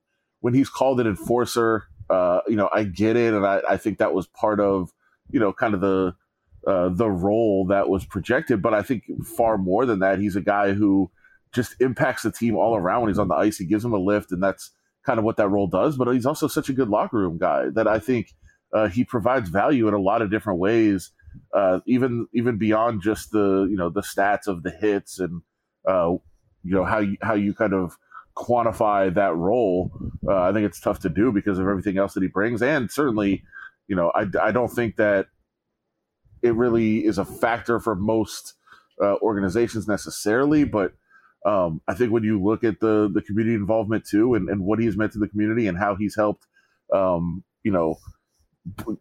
[0.45, 3.97] when he's called an enforcer, uh, you know, I get it, and I, I think
[3.97, 4.93] that was part of
[5.31, 6.13] you know kind of the
[6.67, 8.61] uh, the role that was projected.
[8.61, 11.09] But I think far more than that, he's a guy who
[11.51, 13.57] just impacts the team all around when he's on the ice.
[13.57, 14.69] He gives them a lift, and that's
[15.03, 17.69] kind of what that role does, but he's also such a good locker room guy
[17.73, 18.35] that I think
[18.71, 21.09] uh, he provides value in a lot of different ways,
[21.55, 25.41] uh, even even beyond just the you know the stats of the hits and
[25.87, 26.11] uh,
[26.63, 27.97] you know how you how you kind of
[28.35, 29.91] quantify that role.
[30.27, 32.91] Uh, I think it's tough to do because of everything else that he brings, and
[32.91, 33.43] certainly,
[33.87, 35.27] you know, I I don't think that
[36.41, 38.53] it really is a factor for most
[39.01, 40.93] uh, organizations necessarily, but
[41.45, 44.79] um, I think when you look at the the community involvement too, and, and what
[44.79, 46.47] he's meant to the community, and how he's helped,
[46.93, 47.97] um, you know,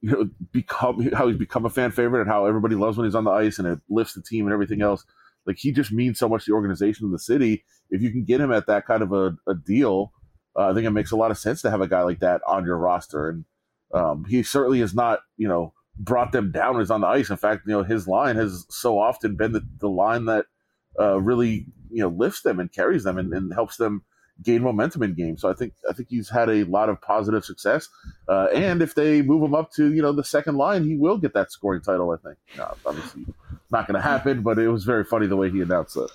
[0.02, 3.14] you know, become how he's become a fan favorite, and how everybody loves when he's
[3.14, 5.04] on the ice, and it lifts the team and everything else.
[5.46, 7.64] Like he just means so much to the organization of the city.
[7.90, 10.12] If you can get him at that kind of a, a deal,
[10.56, 12.40] uh, I think it makes a lot of sense to have a guy like that
[12.46, 13.28] on your roster.
[13.28, 13.44] And
[13.92, 17.30] um, he certainly has not, you know, brought them down as on the ice.
[17.30, 20.46] In fact, you know, his line has so often been the, the line that
[20.98, 24.04] uh, really, you know, lifts them and carries them and, and, helps them
[24.42, 25.40] gain momentum in games.
[25.40, 27.88] So I think I think he's had a lot of positive success.
[28.28, 31.18] Uh, and if they move him up to you know the second line, he will
[31.18, 32.10] get that scoring title.
[32.10, 32.38] I think.
[32.56, 33.26] No, obviously,
[33.70, 34.42] not going to happen.
[34.42, 36.10] But it was very funny the way he announced it.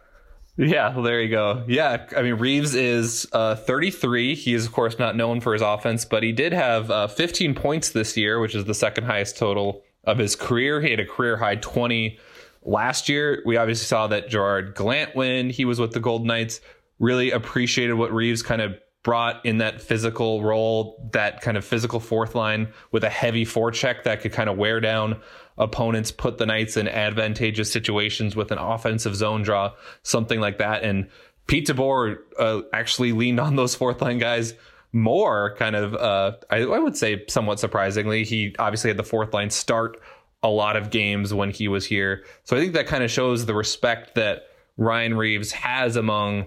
[0.60, 1.63] Yeah, well, there you go.
[1.67, 4.36] Yeah, I mean Reaves is uh, 33.
[4.36, 7.56] He is of course not known for his offense, but he did have uh, 15
[7.56, 10.82] points this year, which is the second highest total of his career.
[10.82, 12.19] He had a career high 20
[12.63, 13.41] last year.
[13.45, 16.60] We obviously saw that Gerard Gallant when he was with the Golden Knights
[17.00, 18.78] really appreciated what Reaves kind of
[19.10, 24.04] brought in that physical role, that kind of physical fourth line with a heavy forecheck
[24.04, 25.19] that could kind of wear down
[25.58, 30.84] opponents, put the Knights in advantageous situations with an offensive zone draw, something like that.
[30.84, 31.10] And
[31.48, 34.54] Pete DeBoer uh, actually leaned on those fourth line guys
[34.93, 38.26] more, kind of, uh, I, I would say somewhat surprisingly.
[38.26, 40.00] He obviously had the fourth line start
[40.43, 42.26] a lot of games when he was here.
[42.43, 44.43] So I think that kind of shows the respect that
[44.78, 46.45] Ryan Reaves has among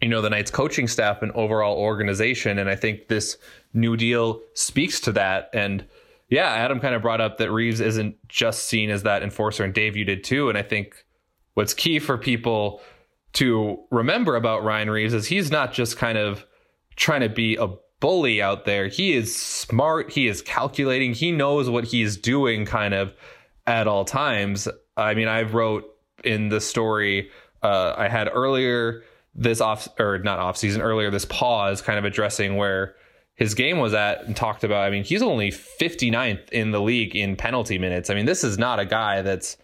[0.00, 3.36] you know the Knights coaching staff and overall organization and I think this
[3.74, 5.84] new deal speaks to that and
[6.30, 9.74] yeah, Adam kind of brought up that Reaves isn't just seen as that enforcer, and
[9.74, 10.48] Dave, you did too.
[10.48, 11.04] And I think
[11.54, 12.80] what's key for people
[13.32, 16.46] to remember about Ryan Reaves is he's not just kind of
[16.94, 18.86] trying to be a bully out there.
[18.86, 23.12] He is smart, he is calculating, he knows what he's doing kind of
[23.66, 24.68] at all times.
[24.96, 25.84] I mean, I wrote
[26.24, 27.30] in the story
[27.62, 29.02] uh, I had earlier
[29.40, 32.94] this off or not off season earlier this pause kind of addressing where
[33.34, 34.86] his game was at and talked about.
[34.86, 38.10] I mean, he's only 59th in the league in penalty minutes.
[38.10, 39.56] I mean, this is not a guy that's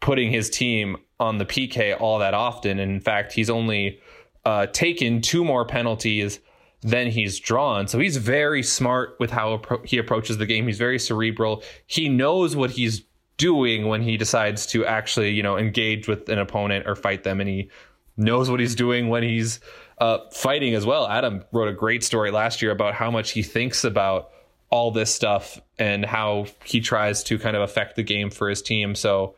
[0.00, 2.78] putting his team on the PK all that often.
[2.78, 4.00] And in fact, he's only
[4.46, 6.40] uh, taken two more penalties
[6.80, 7.86] than he's drawn.
[7.86, 10.66] So he's very smart with how he approaches the game.
[10.66, 11.62] He's very cerebral.
[11.86, 13.04] He knows what he's
[13.36, 17.40] doing when he decides to actually, you know, engage with an opponent or fight them.
[17.40, 17.70] And he
[18.18, 19.60] knows what he's doing when he's
[19.98, 21.06] uh, fighting as well.
[21.06, 24.30] Adam wrote a great story last year about how much he thinks about
[24.70, 28.60] all this stuff and how he tries to kind of affect the game for his
[28.60, 28.94] team.
[28.94, 29.34] So,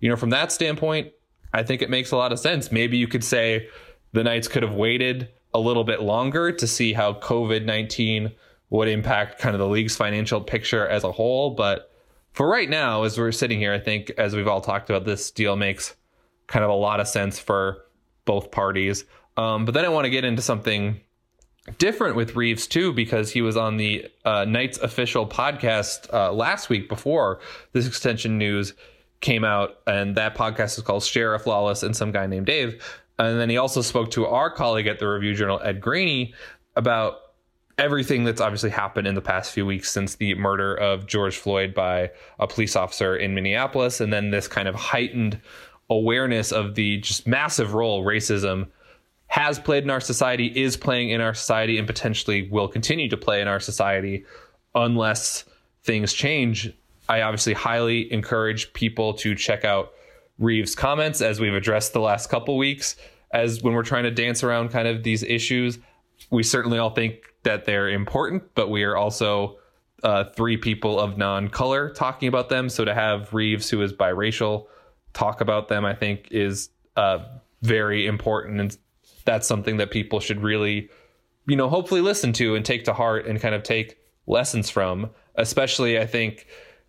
[0.00, 1.12] you know, from that standpoint,
[1.52, 2.70] I think it makes a lot of sense.
[2.70, 3.68] Maybe you could say
[4.12, 8.32] the Knights could have waited a little bit longer to see how COVID 19
[8.70, 11.50] would impact kind of the league's financial picture as a whole.
[11.50, 11.90] But
[12.32, 15.30] for right now, as we're sitting here, I think, as we've all talked about, this
[15.30, 15.94] deal makes
[16.48, 17.83] kind of a lot of sense for
[18.24, 19.04] both parties.
[19.36, 21.00] Um, but then I want to get into something
[21.78, 26.68] different with Reaves too, because he was on the uh, Knights official podcast uh, last
[26.68, 27.40] week before
[27.72, 28.74] this extension news
[29.20, 32.82] came out, and that podcast is called Sheriff Lawless and some guy named Dave.
[33.18, 36.34] And then he also spoke to our colleague at the Review Journal, Ed Graney,
[36.76, 37.20] about
[37.78, 41.74] everything that's obviously happened in the past few weeks since the murder of George Floyd
[41.74, 45.40] by a police officer in Minneapolis, and then this kind of heightened
[45.90, 48.68] awareness of the just massive role racism
[49.26, 53.16] has played in our society, is playing in our society, and potentially will continue to
[53.16, 54.24] play in our society
[54.74, 55.44] unless
[55.82, 56.72] things change.
[57.08, 59.92] I obviously highly encourage people to check out
[60.38, 62.96] Reaves' comments as we've addressed the last couple weeks.
[63.32, 65.78] As when we're trying to dance around kind of these issues,
[66.30, 69.58] we certainly all think that they're important, but we are also
[70.02, 72.68] uh, three people of non color talking about them.
[72.68, 74.66] So to have Reaves, who is biracial,
[75.14, 77.20] talk about them, I think is uh,
[77.62, 78.76] very important and
[79.24, 80.90] that's something that people should really,
[81.46, 85.10] you know, hopefully listen to and take to heart and kind of take lessons from.
[85.36, 86.46] Especially, I think,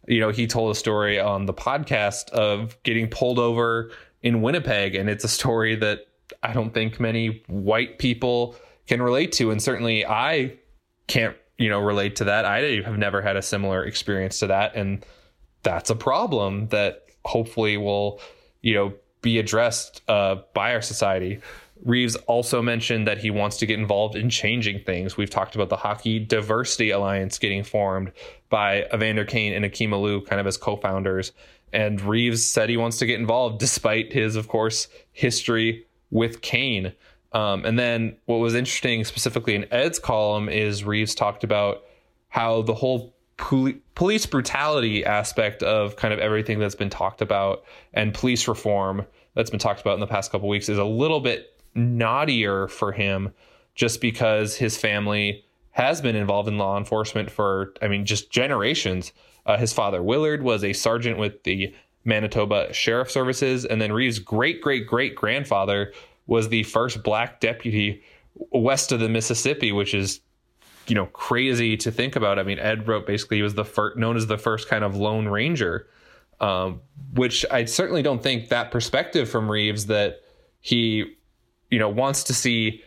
[0.08, 4.96] you know, he told a story on the podcast of getting pulled over in Winnipeg,
[4.96, 6.08] and it's a story that
[6.44, 8.56] I don't think many white people
[8.88, 10.58] can relate to, and certainly I
[11.08, 12.46] can't, you know, relate to that.
[12.46, 15.04] I have never had a similar experience to that, and
[15.64, 18.20] that's a problem that hopefully will,
[18.62, 21.40] you know, be addressed uh, by our society.
[21.84, 25.18] Reaves also mentioned that he wants to get involved in changing things.
[25.18, 28.12] We've talked about the Hockey Diversity Alliance getting formed
[28.50, 31.34] by Evander Kane and Akim Aliu kind of as co-founders.
[31.74, 36.94] And Reaves said he wants to get involved despite his, of course, history with Kane.
[37.34, 41.84] Um, and then what was interesting specifically in Ed's column is Reaves talked about
[42.30, 43.14] how the whole
[43.96, 49.50] police brutality aspect of kind of everything that's been talked about and police reform that's
[49.50, 53.34] been talked about in the past couple weeks is a little bit knottier for him
[53.74, 59.12] just because his family has been involved in law enforcement for, I mean, just generations.
[59.46, 61.74] Uh, his father, Willard, was a sergeant with the
[62.06, 63.66] Manitoba Sheriff Services.
[63.66, 65.92] And then Reaves' great great great grandfather
[66.28, 68.02] was the first black deputy
[68.52, 70.22] west of the Mississippi, which is,
[70.88, 72.40] you know, crazy to think about.
[72.40, 74.96] I mean, Ed wrote basically he was the first, known as the first kind of
[74.96, 75.88] Lone Ranger,
[76.40, 76.82] um,
[77.14, 80.22] which I certainly don't think that perspective from Reaves that
[80.62, 81.16] he
[81.72, 82.82] you know wants to see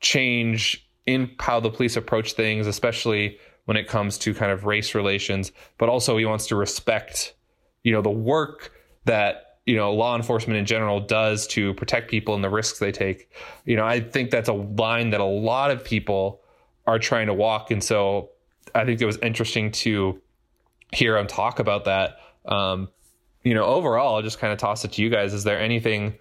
[0.00, 4.94] change in how the police approach things, especially when it comes to kind of race
[4.94, 7.34] relations, but also he wants to respect,
[7.82, 8.72] you know, the work
[9.04, 12.92] that you know law enforcement in general does to protect people and the risks they
[12.92, 13.30] take.
[13.64, 16.40] You know, I think that's a line that a lot of people
[16.86, 18.30] are trying to walk, and so
[18.74, 20.20] I think it was interesting to
[20.92, 22.18] hear him talk about that.
[22.46, 22.88] Um,
[23.42, 25.34] you know, overall, I'll just kind of toss it to you guys.
[25.34, 26.18] Is there anything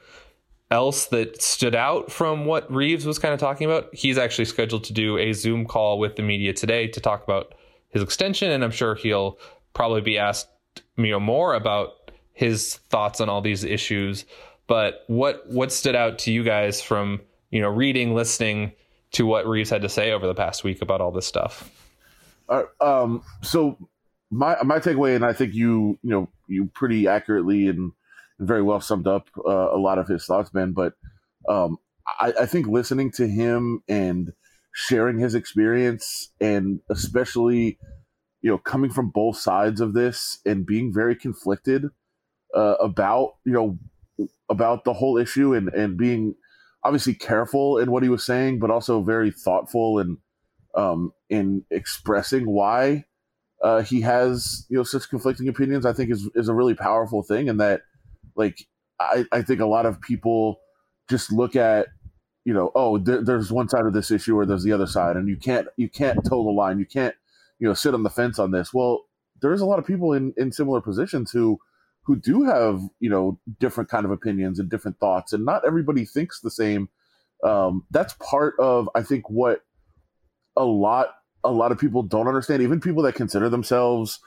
[0.71, 3.93] else that stood out from what Reaves was kind of talking about.
[3.93, 7.53] He's actually scheduled to do a Zoom call with the media today to talk about
[7.89, 9.39] his extension, and I'm sure he'll
[9.73, 10.49] probably be asked
[10.97, 14.25] you know more about his thoughts on all these issues.
[14.67, 18.73] But what what stood out to you guys from you know reading, listening
[19.13, 21.71] to what Reaves had to say over the past week about all this stuff?
[22.47, 23.77] Uh, um, so
[24.31, 27.91] my my takeaway, and I think you you know you pretty accurately and
[28.39, 30.73] very well summed up uh, a lot of his thoughts, Ben.
[30.73, 30.93] But
[31.47, 31.77] um,
[32.19, 34.33] I, I, think listening to him and
[34.73, 37.77] sharing his experience, and especially
[38.41, 41.85] you know coming from both sides of this and being very conflicted
[42.55, 43.79] uh, about you know
[44.49, 46.35] about the whole issue and and being
[46.85, 50.17] obviously careful in what he was saying, but also very thoughtful and
[50.75, 53.05] um, in expressing why
[53.63, 55.85] uh, he has you know such conflicting opinions.
[55.85, 57.81] I think is is a really powerful thing, and that
[58.35, 58.67] like
[58.99, 60.59] I, I think a lot of people
[61.09, 61.87] just look at
[62.45, 65.15] you know oh there, there's one side of this issue or there's the other side
[65.15, 67.15] and you can't you can't toe the line you can't
[67.59, 69.05] you know sit on the fence on this well
[69.41, 71.59] there's a lot of people in in similar positions who
[72.05, 76.05] who do have you know different kind of opinions and different thoughts and not everybody
[76.05, 76.89] thinks the same
[77.43, 79.61] um, that's part of i think what
[80.55, 81.09] a lot
[81.43, 84.19] a lot of people don't understand even people that consider themselves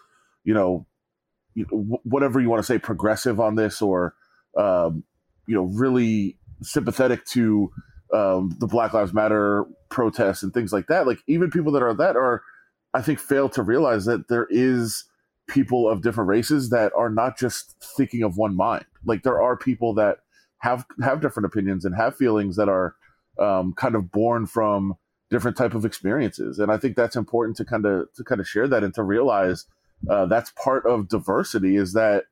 [0.44, 0.86] you know
[1.70, 4.14] whatever you want to say, progressive on this, or
[4.56, 5.04] um,
[5.46, 7.70] you know, really sympathetic to
[8.12, 11.06] um, the Black Lives Matter protests and things like that.
[11.06, 12.42] Like even people that are that are,
[12.94, 15.04] I think, fail to realize that there is
[15.48, 18.84] people of different races that are not just thinking of one mind.
[19.04, 20.18] Like there are people that
[20.58, 22.94] have have different opinions and have feelings that are
[23.38, 24.94] um, kind of born from
[25.30, 26.58] different type of experiences.
[26.58, 29.02] And i think that's important to kind of to kind of share that and to
[29.02, 29.66] realize
[30.08, 32.24] uh, that's part of diversity is that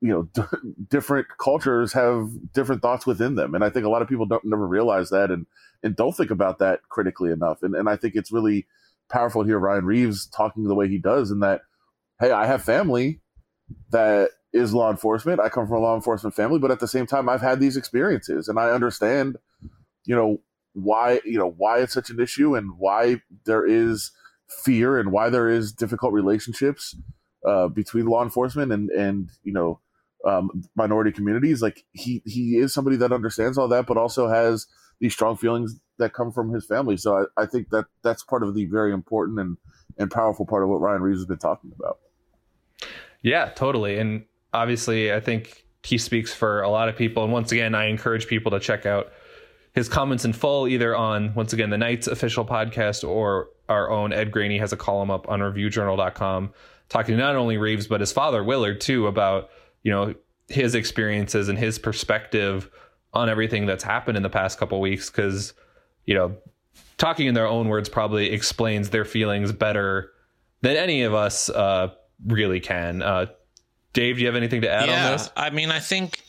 [0.00, 0.42] you know d-
[0.88, 3.54] different cultures have different thoughts within them.
[3.54, 5.46] And i think a lot of people don't never realize that and
[5.82, 7.62] and don't think about that critically enough.
[7.62, 8.66] And, and i think it's really
[9.10, 11.62] powerful to hear ryan reaves talking the way he does and that
[12.20, 13.20] hey i have family
[13.90, 17.06] that is law enforcement i come from a law enforcement family but at the same
[17.06, 19.36] time i've had these experiences and i understand
[20.04, 20.40] you know
[20.72, 24.12] why you know why it's such an issue and why there is
[24.48, 26.96] fear and why there is difficult relationships
[27.46, 29.80] uh, between law enforcement and and you know
[30.26, 31.62] um, minority communities.
[31.62, 34.66] Like he he is somebody that understands all that, but also has
[35.00, 36.96] these strong feelings that come from his family.
[36.96, 39.56] So I, I think that that's part of the very important and
[39.98, 41.98] and powerful part of what Ryan Reaves has been talking about.
[43.22, 43.98] Yeah, totally.
[43.98, 47.24] And obviously, I think he speaks for a lot of people.
[47.24, 49.12] And once again, I encourage people to check out
[49.72, 54.12] his comments in full, either on once again the Knights official podcast or our own
[54.12, 56.52] Ed Graney has a column up on reviewjournal.com
[56.88, 59.48] talking to not only Reaves but his father Willard too about
[59.82, 60.14] you know
[60.48, 62.68] his experiences and his perspective
[63.14, 65.54] on everything that's happened in the past couple weeks because
[66.04, 66.36] you know
[66.98, 70.10] talking in their own words probably explains their feelings better
[70.62, 71.88] than any of us uh,
[72.26, 73.02] really can.
[73.02, 73.26] Uh,
[73.92, 75.30] Dave, do you have anything to add yeah, on this?
[75.36, 76.20] I mean, I think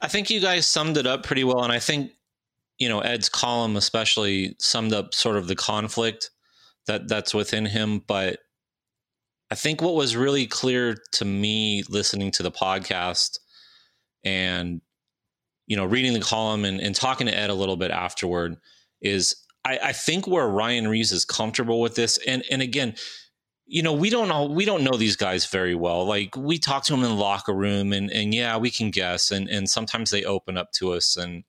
[0.00, 2.12] I think you guys summed it up pretty well, and I think
[2.78, 6.30] you know Ed's column especially summed up sort of the conflict
[6.86, 8.38] that that's within him but
[9.50, 13.40] i think what was really clear to me listening to the podcast
[14.22, 14.80] and
[15.66, 18.56] you know, reading the column and, and talking to Ed a little bit afterward
[19.00, 22.94] is I, I think where Ryan Reaves is comfortable with this, and and again,
[23.66, 26.06] you know, we don't know we don't know these guys very well.
[26.06, 29.30] Like we talk to them in the locker room, and and yeah, we can guess,
[29.30, 31.44] and and sometimes they open up to us, and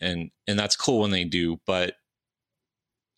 [0.00, 1.94] and and that's cool when they do, but.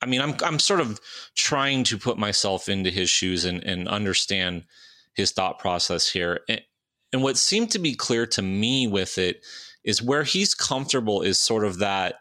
[0.03, 1.01] I mean, I'm I'm sort of
[1.35, 4.65] trying to put myself into his shoes and, and understand
[5.15, 6.41] his thought process here.
[6.51, 6.61] And,
[7.15, 9.43] and what seemed to be clear to me with it
[9.85, 12.17] is where he's comfortable is sort of that,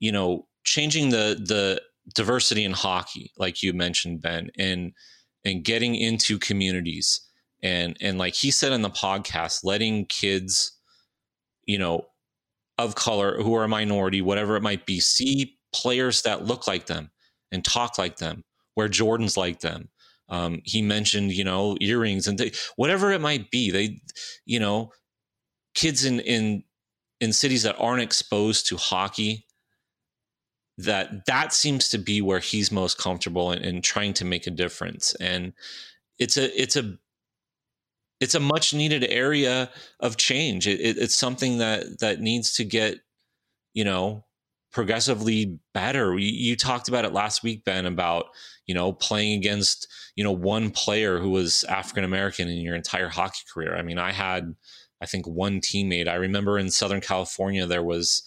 [0.00, 1.80] you know, changing the the
[2.14, 4.92] diversity in hockey, like you mentioned, Ben, and
[5.44, 7.20] and getting into communities
[7.64, 10.78] and and like he said in the podcast, letting kids,
[11.64, 12.06] you know,
[12.78, 16.86] of color who are a minority, whatever it might be, see players that look like
[16.86, 17.10] them
[17.50, 18.44] and talk like them,
[18.76, 19.88] wear Jordans like them.
[20.28, 23.70] Um, he mentioned, you know, earrings and th- whatever it might be.
[23.70, 24.00] They,
[24.44, 24.92] you know,
[25.74, 26.64] kids in in
[27.20, 29.43] in cities that aren't exposed to hockey
[30.78, 34.50] that that seems to be where he's most comfortable in, in, trying to make a
[34.50, 35.52] difference and
[36.18, 36.96] it's a it's a
[38.20, 39.70] it's a much needed area
[40.00, 42.98] of change it, it, it's something that that needs to get
[43.72, 44.24] you know
[44.72, 48.26] progressively better you, you talked about it last week ben about
[48.66, 53.08] you know playing against you know one player who was african american in your entire
[53.08, 54.56] hockey career i mean i had
[55.04, 56.08] I think one teammate.
[56.08, 58.22] I remember in Southern California there was,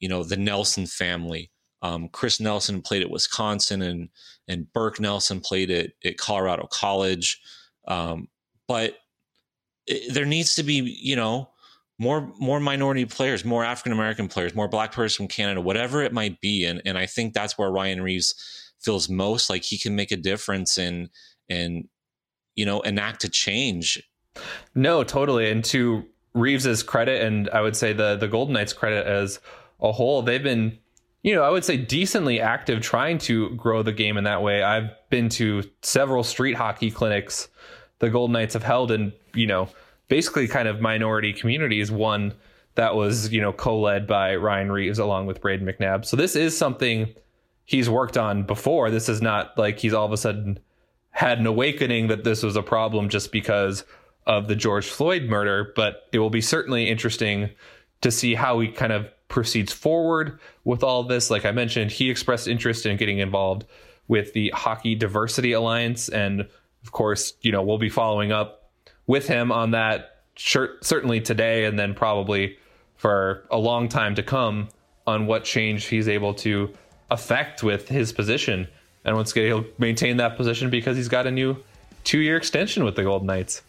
[0.00, 1.50] you know, the Nelson family.
[1.84, 4.08] Um, Chris Nelson played at Wisconsin, and
[4.48, 7.40] and Burke Nelson played at at Colorado College.
[7.86, 8.28] Um,
[8.66, 8.96] but
[9.86, 11.50] it, there needs to be, you know,
[11.98, 16.14] more more minority players, more African American players, more Black players from Canada, whatever it
[16.14, 16.64] might be.
[16.64, 18.34] And and I think that's where Ryan Reaves
[18.80, 21.10] feels most like he can make a difference and
[21.50, 21.86] and
[22.54, 24.02] you know enact a change.
[24.74, 25.50] No, totally.
[25.50, 29.38] And to Reaves's credit, and I would say the the Golden Knights credit as
[29.80, 30.78] a whole, they've been,
[31.24, 34.62] you know, I would say decently active trying to grow the game in that way.
[34.62, 37.48] I've been to several street hockey clinics
[37.98, 39.70] the Golden Knights have held in, you know,
[40.08, 41.90] basically kind of minority communities.
[41.90, 42.34] One
[42.74, 46.04] that was, you know, co-led by Ryan Reaves along with Brayden McNabb.
[46.04, 47.14] So this is something
[47.64, 48.90] he's worked on before.
[48.90, 50.58] This is not like he's all of a sudden
[51.10, 53.84] had an awakening that this was a problem just because
[54.26, 57.48] of the George Floyd murder, but it will be certainly interesting
[58.02, 61.28] to see how he kind of proceeds forward with all this.
[61.28, 63.64] Like I mentioned, he expressed interest in getting involved
[64.06, 66.08] with the Hockey Diversity Alliance.
[66.08, 68.70] And of course, you know, we'll be following up
[69.08, 72.58] with him on that certainly today and then probably
[72.94, 74.68] for a long time to come
[75.04, 76.72] on what change he's able to
[77.10, 78.68] affect with his position.
[79.04, 81.56] And once again, he'll maintain that position because he's got a new
[82.04, 83.62] two year extension with the Golden Knights.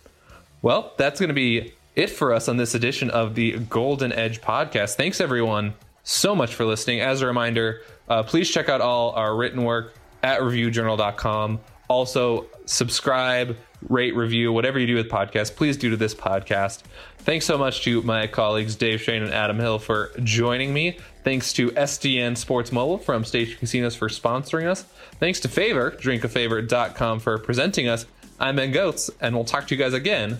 [0.61, 4.41] Well, that's going to be it for us on this edition of the Golden Edge
[4.41, 4.95] podcast.
[4.95, 5.73] Thanks, everyone,
[6.03, 7.01] so much for listening.
[7.01, 11.59] As a reminder, uh, please check out all our written work at reviewjournal.com.
[11.87, 13.55] Also, subscribe,
[13.87, 16.81] rate, review, whatever you do with podcasts, please do to this podcast.
[17.19, 20.97] Thanks so much to my colleagues Dave Schoen and Adam Hill for joining me.
[21.23, 24.83] Thanks to STN Sports Mobile from Station Casinos for sponsoring us.
[25.19, 28.05] Thanks to Favor, drinkafavor.com for presenting us.
[28.39, 30.39] I'm Ben Gotz, and we'll talk to you guys again